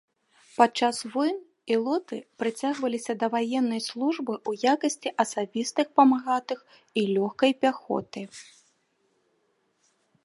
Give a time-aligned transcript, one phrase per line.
[0.57, 1.35] Падчас войн
[1.75, 6.59] ілоты прыцягваліся да ваеннай службы ў якасці асабістых памагатых
[7.03, 8.21] і лёгкай пяхоты.